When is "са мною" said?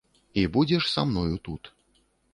0.93-1.37